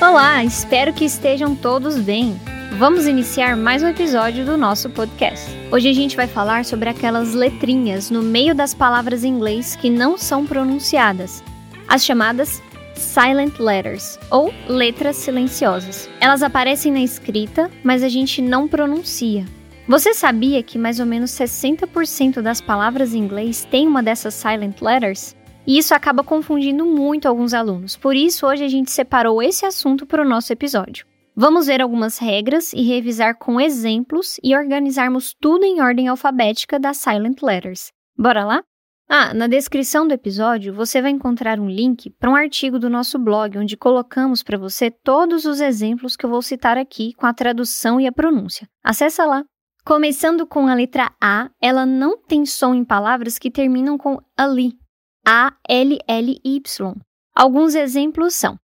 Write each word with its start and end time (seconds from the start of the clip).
Olá, 0.00 0.42
espero 0.42 0.94
que 0.94 1.04
estejam 1.04 1.54
todos 1.54 1.98
bem. 1.98 2.34
Vamos 2.78 3.06
iniciar 3.06 3.54
mais 3.54 3.82
um 3.82 3.88
episódio 3.88 4.46
do 4.46 4.56
nosso 4.56 4.88
podcast. 4.88 5.46
Hoje 5.70 5.90
a 5.90 5.92
gente 5.92 6.16
vai 6.16 6.26
falar 6.26 6.64
sobre 6.64 6.88
aquelas 6.88 7.34
letrinhas 7.34 8.10
no 8.10 8.22
meio 8.22 8.54
das 8.54 8.72
palavras 8.72 9.24
em 9.24 9.28
inglês 9.28 9.76
que 9.76 9.90
não 9.90 10.16
são 10.16 10.46
pronunciadas, 10.46 11.44
as 11.86 12.02
chamadas 12.02 12.62
silent 12.94 13.58
letters 13.58 14.18
ou 14.30 14.54
letras 14.66 15.16
silenciosas. 15.16 16.08
Elas 16.18 16.42
aparecem 16.42 16.90
na 16.90 17.02
escrita, 17.02 17.70
mas 17.84 18.02
a 18.02 18.08
gente 18.08 18.40
não 18.40 18.66
pronuncia. 18.66 19.44
Você 19.86 20.14
sabia 20.14 20.62
que 20.62 20.78
mais 20.78 20.98
ou 20.98 21.04
menos 21.04 21.30
60% 21.32 22.40
das 22.40 22.62
palavras 22.62 23.12
em 23.12 23.18
inglês 23.18 23.68
tem 23.70 23.86
uma 23.86 24.02
dessas 24.02 24.32
silent 24.32 24.80
letters? 24.80 25.36
E 25.66 25.78
isso 25.78 25.94
acaba 25.94 26.24
confundindo 26.24 26.84
muito 26.84 27.28
alguns 27.28 27.54
alunos. 27.54 27.96
Por 27.96 28.16
isso, 28.16 28.46
hoje 28.46 28.64
a 28.64 28.68
gente 28.68 28.90
separou 28.90 29.42
esse 29.42 29.64
assunto 29.64 30.06
para 30.06 30.22
o 30.22 30.28
nosso 30.28 30.52
episódio. 30.52 31.06
Vamos 31.36 31.66
ver 31.66 31.80
algumas 31.80 32.18
regras 32.18 32.72
e 32.72 32.82
revisar 32.82 33.38
com 33.38 33.60
exemplos 33.60 34.38
e 34.42 34.54
organizarmos 34.54 35.34
tudo 35.40 35.64
em 35.64 35.80
ordem 35.80 36.08
alfabética 36.08 36.78
das 36.78 36.98
silent 36.98 37.40
letters. 37.42 37.92
Bora 38.16 38.44
lá? 38.44 38.62
Ah, 39.08 39.34
na 39.34 39.48
descrição 39.48 40.06
do 40.06 40.14
episódio 40.14 40.72
você 40.72 41.02
vai 41.02 41.10
encontrar 41.10 41.58
um 41.58 41.68
link 41.68 42.10
para 42.10 42.30
um 42.30 42.36
artigo 42.36 42.78
do 42.78 42.88
nosso 42.88 43.18
blog 43.18 43.58
onde 43.58 43.76
colocamos 43.76 44.42
para 44.42 44.56
você 44.56 44.88
todos 44.88 45.44
os 45.44 45.60
exemplos 45.60 46.16
que 46.16 46.24
eu 46.24 46.30
vou 46.30 46.42
citar 46.42 46.78
aqui 46.78 47.12
com 47.14 47.26
a 47.26 47.34
tradução 47.34 48.00
e 48.00 48.06
a 48.06 48.12
pronúncia. 48.12 48.68
Acesse 48.84 49.20
lá. 49.24 49.42
Começando 49.84 50.46
com 50.46 50.68
a 50.68 50.74
letra 50.74 51.10
A, 51.20 51.50
ela 51.60 51.86
não 51.86 52.18
tem 52.18 52.44
som 52.44 52.74
em 52.74 52.84
palavras 52.84 53.38
que 53.38 53.50
terminam 53.50 53.96
com 53.96 54.18
ali, 54.36 54.74
a-L-L-Y. 55.24 56.94
Alguns 57.34 57.74
exemplos 57.74 58.34
são 58.34 58.58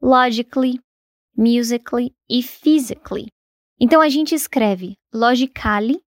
logically, 0.00 0.80
musically 1.36 2.14
e 2.28 2.42
physically. 2.42 3.26
Então 3.80 4.00
a 4.00 4.08
gente 4.08 4.34
escreve 4.34 4.96
logically, 5.12 6.00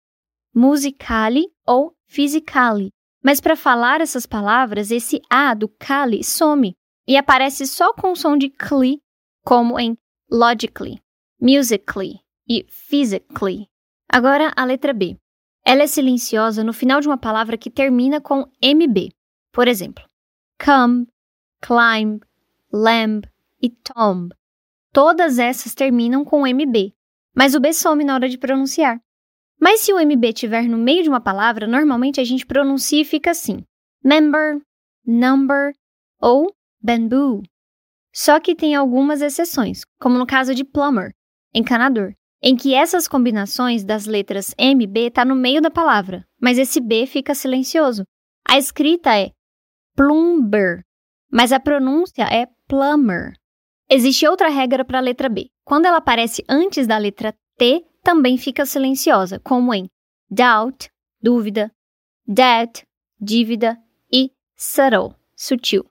musically 0.54 1.48
ou 1.68 1.94
physically. 2.08 2.90
Mas 3.24 3.42
para 3.42 3.56
falar 3.56 4.02
essas 4.02 4.26
palavras, 4.26 4.92
esse 4.92 5.20
A 5.30 5.54
do 5.54 5.68
cali 5.68 6.24
some 6.24 6.74
e 7.08 7.18
aparece 7.18 7.68
só 7.68 7.94
com 7.94 8.16
som 8.16 8.38
de 8.38 8.50
cli, 8.50 9.00
como 9.44 9.80
em 9.80 9.98
logically, 10.30 11.02
musically 11.40 12.20
e 12.48 12.66
physically. 12.70 13.68
Agora 14.10 14.54
a 14.56 14.64
letra 14.64 14.94
B. 14.94 15.18
Ela 15.66 15.84
é 15.84 15.88
silenciosa 15.88 16.64
no 16.64 16.72
final 16.72 17.02
de 17.02 17.08
uma 17.08 17.18
palavra 17.18 17.58
que 17.58 17.72
termina 17.72 18.22
com 18.22 18.46
MB. 18.62 19.12
Por 19.56 19.70
exemplo, 19.70 20.04
come, 20.62 21.08
climb, 21.62 22.20
lamb 22.74 23.26
e 23.62 23.70
tomb. 23.70 24.36
Todas 24.92 25.40
essas 25.40 25.74
terminam 25.74 26.26
com 26.26 26.46
MB, 26.46 26.94
mas 27.34 27.56
o 27.56 27.62
B 27.62 27.72
some 27.72 28.04
na 28.04 28.16
hora 28.16 28.28
de 28.28 28.38
pronunciar. 28.38 29.00
Mas 29.58 29.80
se 29.80 29.94
o 29.94 29.98
MB 29.98 30.26
estiver 30.26 30.64
no 30.64 30.78
meio 30.78 31.04
de 31.04 31.08
uma 31.08 31.22
palavra, 31.22 31.66
normalmente 31.66 32.20
a 32.20 32.24
gente 32.26 32.46
pronuncia 32.46 33.00
e 33.00 33.06
fica 33.06 33.32
assim: 33.32 33.64
member, 34.04 34.60
number 35.08 35.72
ou 36.20 36.54
bamboo. 36.82 37.42
Só 38.14 38.42
que 38.42 38.56
tem 38.56 38.76
algumas 38.76 39.22
exceções, 39.22 39.84
como 40.02 40.18
no 40.18 40.28
caso 40.28 40.54
de 40.54 40.66
plumber, 40.66 41.14
encanador, 41.54 42.14
em 42.44 42.58
que 42.58 42.74
essas 42.74 43.08
combinações 43.08 43.86
das 43.86 44.06
letras 44.06 44.54
M 44.58 44.84
e 44.84 44.88
B 44.88 45.10
tá 45.10 45.24
no 45.24 45.34
meio 45.34 45.62
da 45.62 45.72
palavra, 45.72 46.26
mas 46.42 46.58
esse 46.58 46.82
B 46.82 47.06
fica 47.06 47.34
silencioso. 47.34 48.04
A 48.46 48.58
escrita 48.58 49.18
é 49.18 49.32
plumber, 49.96 50.84
mas 51.32 51.52
a 51.52 51.60
pronúncia 51.60 52.24
é 52.24 52.48
plumber. 52.68 53.34
Existe 53.90 54.28
outra 54.28 54.50
regra 54.50 54.84
para 54.84 54.98
a 54.98 55.02
letra 55.02 55.30
B. 55.30 55.50
Quando 55.64 55.86
ela 55.86 55.98
aparece 55.98 56.44
antes 56.50 56.88
da 56.88 56.98
letra 56.98 57.34
T, 57.58 57.84
também 58.04 58.38
fica 58.38 58.66
silenciosa, 58.66 59.40
como 59.40 59.74
em 59.74 59.90
doubt, 60.30 60.90
dúvida, 61.22 61.72
debt, 62.28 62.84
dívida 63.20 63.78
e 64.12 64.32
subtle, 64.56 65.16
sutil. 65.36 65.86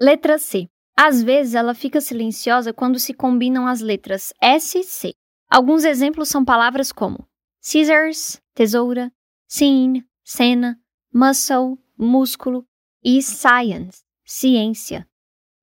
Letra 0.00 0.38
C. 0.38 0.68
Às 0.96 1.22
vezes 1.22 1.54
ela 1.54 1.74
fica 1.74 2.00
silenciosa 2.00 2.72
quando 2.72 2.98
se 2.98 3.14
combinam 3.14 3.66
as 3.66 3.80
letras 3.80 4.32
S 4.40 4.78
e 4.78 4.84
C. 4.84 5.14
Alguns 5.48 5.84
exemplos 5.84 6.28
são 6.28 6.44
palavras 6.44 6.92
como 6.92 7.26
scissors, 7.60 8.40
tesoura, 8.54 9.10
scene, 9.46 10.04
cena, 10.24 10.78
muscle, 11.12 11.78
músculo, 11.96 12.66
e 13.04 13.22
science, 13.22 14.02
ciência. 14.24 15.06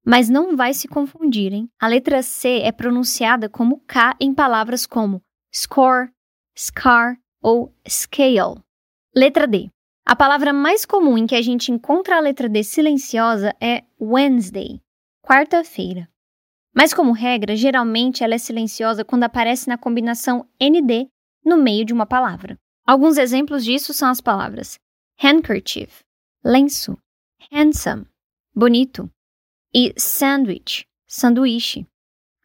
Mas 0.06 0.30
não 0.30 0.56
vai 0.56 0.74
se 0.74 0.88
confundirem. 0.88 1.70
A 1.80 1.88
letra 1.88 2.22
C 2.22 2.60
é 2.60 2.72
pronunciada 2.72 3.50
como 3.50 3.80
K 3.82 4.16
em 4.20 4.34
palavras 4.34 4.86
como 4.86 5.22
score, 5.54 6.12
scar 6.58 7.18
ou 7.42 7.74
scale. 7.88 8.62
Letra 9.16 9.48
D. 9.48 9.70
A 10.06 10.16
palavra 10.16 10.52
mais 10.52 10.86
comum 10.86 11.18
em 11.18 11.28
que 11.28 11.36
a 11.36 11.42
gente 11.42 11.72
encontra 11.72 12.18
a 12.18 12.20
letra 12.20 12.50
D 12.50 12.64
silenciosa 12.64 13.56
é 13.62 13.84
Wednesday, 14.02 14.82
quarta-feira. 15.22 16.10
Mas, 16.74 16.94
como 16.94 17.12
regra, 17.12 17.56
geralmente 17.56 18.24
ela 18.24 18.36
é 18.36 18.38
silenciosa 18.38 19.04
quando 19.04 19.24
aparece 19.24 19.68
na 19.68 19.78
combinação 19.78 20.48
ND 20.60 21.08
no 21.44 21.58
meio 21.58 21.86
de 21.86 21.94
uma 21.94 22.06
palavra. 22.06 22.58
Alguns 22.86 23.18
exemplos 23.18 23.64
disso 23.64 23.94
são 23.94 24.10
as 24.10 24.22
palavras 24.22 24.80
handkerchief, 25.18 26.02
lenço, 26.44 26.98
handsome, 27.52 28.06
bonito, 28.54 29.10
e 29.74 29.94
sandwich, 29.98 30.88
sanduíche. 31.08 31.86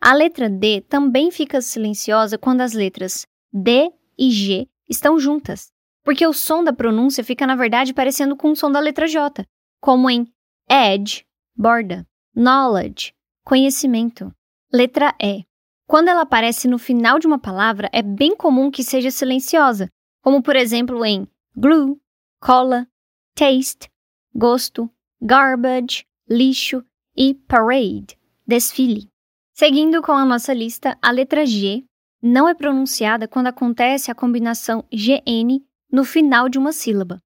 A 0.01 0.13
letra 0.13 0.51
D 0.51 0.83
também 0.83 1.31
fica 1.31 1.61
silenciosa 1.61 2.37
quando 2.37 2.61
as 2.61 2.73
letras 2.73 3.27
D 3.53 3.91
e 4.19 4.31
G 4.31 4.69
estão 4.89 5.19
juntas, 5.19 5.73
porque 6.03 6.27
o 6.27 6.33
som 6.33 6.63
da 6.63 6.73
pronúncia 6.73 7.25
fica, 7.25 7.47
na 7.47 7.57
verdade, 7.57 7.95
parecendo 7.95 8.37
com 8.37 8.51
o 8.53 8.57
som 8.57 8.71
da 8.71 8.81
letra 8.81 9.07
J, 9.07 9.47
como 9.81 10.11
em 10.11 10.27
edge, 10.69 11.25
borda, 11.57 12.07
knowledge, 12.35 13.15
conhecimento. 13.45 14.33
Letra 14.73 15.15
E. 15.23 15.45
Quando 15.87 16.09
ela 16.09 16.23
aparece 16.23 16.67
no 16.67 16.79
final 16.79 17.19
de 17.19 17.27
uma 17.27 17.39
palavra, 17.39 17.89
é 17.93 18.03
bem 18.03 18.35
comum 18.35 18.71
que 18.71 18.83
seja 18.83 19.11
silenciosa, 19.11 19.89
como 20.23 20.43
por 20.43 20.57
exemplo 20.57 21.05
em 21.05 21.29
glue, 21.57 22.01
cola, 22.41 22.87
taste, 23.35 23.89
gosto, 24.35 24.91
garbage, 25.21 26.05
lixo 26.29 26.85
e 27.17 27.35
parade, 27.35 28.19
desfile. 28.47 29.09
Seguindo 29.53 30.03
com 30.03 30.13
a 30.13 30.25
nossa 30.25 30.53
lista, 30.53 30.99
a 31.01 31.11
letra 31.11 31.47
G 31.47 31.85
não 32.21 32.49
é 32.49 32.55
pronunciada 32.55 33.29
quando 33.29 33.47
acontece 33.49 34.11
a 34.11 34.15
combinação 34.15 34.85
GN 34.91 35.63
no 35.93 36.05
final 36.05 36.49
de 36.49 36.59
uma 36.59 36.73
sílaba. 36.73 37.23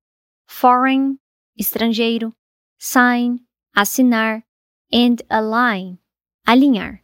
Foreign, 0.46 1.16
estrangeiro, 1.56 2.34
sign, 2.78 3.40
assinar, 3.74 4.42
and 4.92 5.16
align, 5.30 5.98
alinhar. 6.44 7.02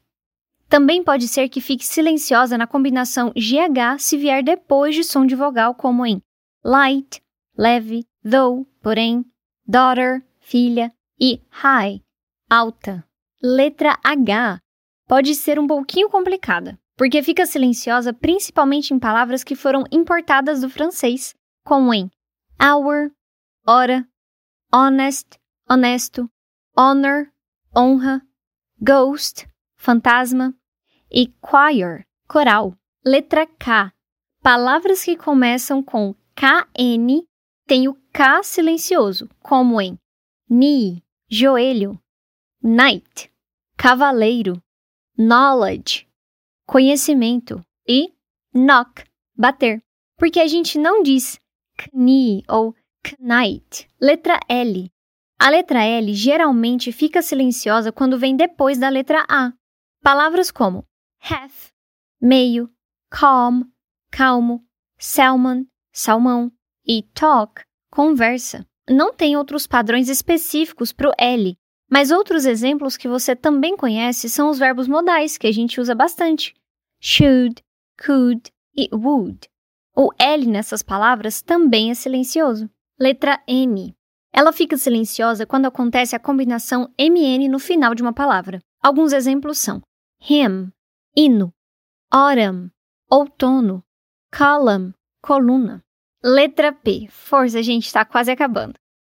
Também 0.68 1.04
pode 1.04 1.28
ser 1.28 1.48
que 1.48 1.60
fique 1.60 1.86
silenciosa 1.86 2.58
na 2.58 2.66
combinação 2.66 3.30
GH 3.30 3.98
se 4.00 4.18
vier 4.18 4.42
depois 4.42 4.94
de 4.94 5.04
som 5.04 5.24
de 5.24 5.34
vogal, 5.34 5.74
como 5.74 6.04
em 6.04 6.20
light, 6.64 7.22
leve, 7.56 8.04
though, 8.28 8.66
porém, 8.82 9.24
daughter, 9.66 10.22
filha, 10.40 10.92
e 11.20 11.40
high, 11.50 12.02
alta. 12.50 13.04
Letra 13.42 13.98
H 14.02 14.60
pode 15.06 15.34
ser 15.34 15.58
um 15.58 15.66
pouquinho 15.66 16.08
complicada, 16.08 16.78
porque 16.96 17.22
fica 17.22 17.46
silenciosa 17.46 18.12
principalmente 18.12 18.92
em 18.92 18.98
palavras 18.98 19.44
que 19.44 19.54
foram 19.54 19.84
importadas 19.92 20.62
do 20.62 20.70
francês, 20.70 21.34
como 21.64 21.92
em 21.92 22.10
hour, 22.60 23.10
hora, 23.66 24.06
honest, 24.72 25.38
honesto, 25.68 26.28
honor, 26.76 27.30
honra, 27.76 28.22
ghost, 28.80 29.46
fantasma 29.76 30.54
e 31.10 31.32
choir, 31.40 32.06
coral. 32.26 32.74
Letra 33.06 33.46
K. 33.46 33.92
Palavras 34.42 35.04
que 35.04 35.14
começam 35.14 35.82
com 35.82 36.14
KN 36.34 37.22
têm 37.66 37.86
o 37.86 37.94
K 38.14 38.44
silencioso, 38.44 39.28
como 39.42 39.80
em 39.80 39.98
knee, 40.48 41.02
joelho, 41.28 42.00
knight, 42.62 43.28
cavaleiro, 43.76 44.62
knowledge, 45.18 46.08
conhecimento 46.64 47.60
e 47.84 48.14
knock, 48.54 49.02
bater. 49.36 49.82
Porque 50.16 50.38
a 50.38 50.46
gente 50.46 50.78
não 50.78 51.02
diz 51.02 51.40
knee 51.92 52.44
ou 52.48 52.72
knight. 53.18 53.90
Letra 54.00 54.38
L. 54.48 54.88
A 55.36 55.50
letra 55.50 55.82
L 55.82 56.14
geralmente 56.14 56.92
fica 56.92 57.20
silenciosa 57.20 57.90
quando 57.90 58.16
vem 58.16 58.36
depois 58.36 58.78
da 58.78 58.88
letra 58.90 59.26
A. 59.28 59.52
Palavras 60.04 60.52
como 60.52 60.86
half, 61.20 61.72
meio, 62.22 62.70
calm, 63.10 63.64
calmo, 64.12 64.64
salmon, 65.00 65.64
salmão 65.92 66.52
e 66.86 67.02
talk, 67.12 67.64
conversa 67.94 68.66
não 68.90 69.14
tem 69.14 69.36
outros 69.36 69.68
padrões 69.68 70.08
específicos 70.08 70.92
para 70.92 71.10
o 71.10 71.14
L, 71.16 71.56
Mas 71.88 72.10
outros 72.10 72.44
exemplos 72.44 72.96
que 72.96 73.06
você 73.06 73.36
também 73.36 73.76
conhece 73.76 74.28
são 74.28 74.50
os 74.50 74.58
verbos 74.58 74.88
modais, 74.88 75.38
que 75.38 75.46
a 75.46 75.52
gente 75.52 75.80
usa 75.80 75.94
bastante: 75.94 76.52
should, 77.00 77.62
could 78.04 78.50
e 78.76 78.88
would. 78.92 79.48
O 79.94 80.10
L 80.18 80.46
nessas 80.46 80.82
palavras 80.82 81.40
também 81.40 81.90
é 81.90 81.94
silencioso. 81.94 82.68
Letra 82.98 83.40
M. 83.46 83.94
Ela 84.32 84.52
fica 84.52 84.76
silenciosa 84.76 85.46
quando 85.46 85.66
acontece 85.66 86.16
a 86.16 86.18
combinação 86.18 86.92
MN 86.98 87.48
no 87.48 87.60
final 87.60 87.94
de 87.94 88.02
uma 88.02 88.12
palavra. 88.12 88.60
Alguns 88.82 89.12
exemplos 89.12 89.58
são 89.58 89.80
hymn, 90.20 90.72
hino, 91.16 91.52
autumn, 92.10 92.70
outono, 93.08 93.84
column, 94.36 94.92
coluna. 95.22 95.83
Letra 96.26 96.72
P. 96.72 97.06
Força, 97.10 97.62
gente, 97.62 97.84
está 97.84 98.02
quase 98.02 98.30
acabando. 98.30 98.72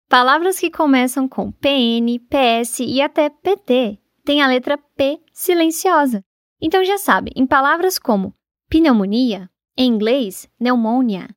Palavras 0.07 0.59
que 0.59 0.69
começam 0.69 1.27
com 1.27 1.51
PN, 1.51 2.19
PS 2.29 2.81
e 2.81 3.01
até 3.01 3.31
PT 3.31 3.97
têm 4.23 4.43
a 4.43 4.47
letra 4.47 4.77
P 4.77 5.19
silenciosa. 5.33 6.21
Então 6.61 6.83
já 6.83 6.99
sabe, 6.99 7.31
em 7.35 7.47
palavras 7.47 7.97
como 7.97 8.35
pneumonia, 8.69 9.49
em 9.75 9.87
inglês, 9.87 10.47
pneumonia, 10.59 11.27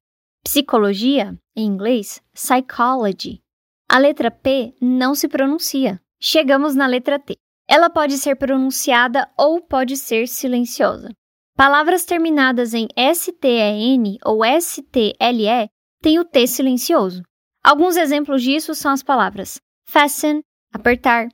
psicologia, 0.45 1.35
em 1.57 1.65
inglês, 1.65 2.21
psychology, 2.35 3.41
a 3.89 3.97
letra 3.97 4.31
P 4.31 4.75
não 4.79 5.15
se 5.15 5.27
pronuncia. 5.27 5.99
Chegamos 6.21 6.75
na 6.75 6.87
letra 6.87 7.19
T. 7.19 7.35
Ela 7.67 7.89
pode 7.89 8.19
ser 8.19 8.37
pronunciada 8.37 9.27
ou 9.39 9.63
pode 9.63 9.97
ser 9.97 10.29
silenciosa. 10.29 11.09
Palavras 11.55 12.05
terminadas 12.05 12.73
em 12.73 12.89
STEN 13.15 14.19
ou 14.25 14.41
STLE 14.45 15.69
têm 16.01 16.19
o 16.19 16.25
T 16.25 16.47
silencioso. 16.47 17.23
Alguns 17.63 17.97
exemplos 17.97 18.43
disso 18.43 18.75
são 18.75 18.91
as 18.91 19.03
palavras 19.03 19.61
fasten, 19.85 20.43
apertar, 20.73 21.29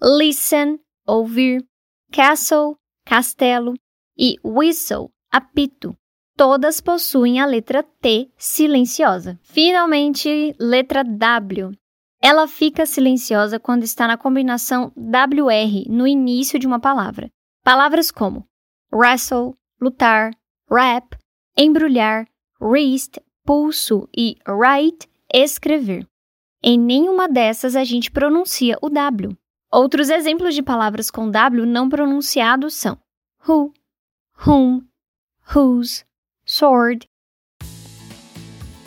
listen, 0.00 0.78
ouvir, 1.04 1.66
castle, 2.12 2.76
castelo 3.04 3.74
e 4.16 4.36
whistle, 4.44 5.10
apito. 5.30 5.96
Todas 6.36 6.80
possuem 6.80 7.40
a 7.40 7.46
letra 7.46 7.82
T 7.82 8.30
silenciosa. 8.38 9.38
Finalmente, 9.42 10.54
letra 10.60 11.02
W. 11.02 11.72
Ela 12.22 12.46
fica 12.46 12.86
silenciosa 12.86 13.58
quando 13.58 13.82
está 13.82 14.06
na 14.06 14.16
combinação 14.16 14.92
WR 14.96 15.90
no 15.90 16.06
início 16.06 16.58
de 16.58 16.66
uma 16.66 16.78
palavra. 16.78 17.30
Palavras 17.64 18.10
como 18.10 18.46
wrestle, 18.92 19.56
lutar, 19.80 20.32
wrap, 20.70 21.16
embrulhar, 21.56 22.26
wrist, 22.60 23.18
pulso 23.44 24.08
e 24.16 24.36
write, 24.46 25.08
escrever. 25.32 26.06
Em 26.62 26.78
nenhuma 26.78 27.28
dessas 27.28 27.76
a 27.76 27.84
gente 27.84 28.10
pronuncia 28.10 28.76
o 28.82 28.88
W. 28.88 29.36
Outros 29.70 30.10
exemplos 30.10 30.54
de 30.54 30.62
palavras 30.62 31.10
com 31.10 31.30
W 31.30 31.66
não 31.66 31.88
pronunciados 31.88 32.74
são 32.74 32.98
who, 33.46 33.72
whom, 34.46 34.82
whose, 35.54 36.04
sword. 36.44 37.06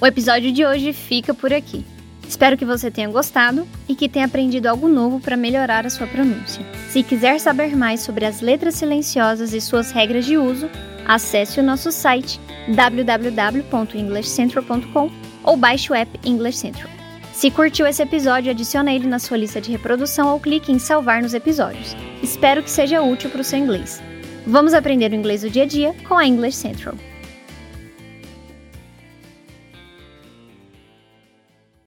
O 0.02 0.06
episódio 0.06 0.52
de 0.52 0.66
hoje 0.66 0.94
fica 0.94 1.34
por 1.34 1.54
aqui. 1.54 1.86
Espero 2.30 2.56
que 2.56 2.64
você 2.64 2.90
tenha 2.92 3.10
gostado 3.10 3.68
e 3.88 3.96
que 3.96 4.08
tenha 4.08 4.28
aprendido 4.28 4.68
algo 4.68 4.88
novo 4.88 5.20
para 5.20 5.36
melhorar 5.36 5.88
a 5.88 5.90
sua 5.90 6.06
pronúncia. 6.06 6.64
Se 6.88 7.02
quiser 7.02 7.40
saber 7.40 7.76
mais 7.76 8.02
sobre 8.02 8.24
as 8.24 8.40
letras 8.40 8.76
silenciosas 8.76 9.52
e 9.52 9.60
suas 9.60 9.90
regras 9.90 10.26
de 10.26 10.38
uso, 10.38 10.70
acesse 11.08 11.60
o 11.60 11.64
nosso 11.64 11.92
site 11.92 12.40
www.englishcentral.com 12.76 15.10
ou 15.44 15.58
baixe 15.58 15.92
o 15.92 15.96
app 15.96 16.20
English 16.24 16.60
Central. 16.60 16.92
Se 17.34 17.50
curtiu 17.50 17.88
esse 17.88 18.04
episódio, 18.04 18.52
adicione 18.52 18.94
ele 18.94 19.08
na 19.08 19.18
sua 19.18 19.38
lista 19.38 19.60
de 19.60 19.72
reprodução 19.72 20.32
ou 20.32 20.40
clique 20.40 20.72
em 20.72 20.78
salvar 20.78 21.24
nos 21.24 21.34
episódios. 21.34 21.98
Espero 22.22 22.62
que 22.62 22.70
seja 22.70 23.02
útil 23.02 23.32
para 23.32 23.42
o 23.42 23.44
seu 23.44 23.58
inglês. 23.58 24.04
Vamos 24.46 24.76
aprender 24.76 25.12
o 25.12 25.16
inglês 25.16 25.42
do 25.42 25.50
dia 25.50 25.64
a 25.64 25.68
dia 25.68 25.96
com 26.08 26.16
a 26.16 26.28
English 26.28 26.58
Central. 26.58 26.94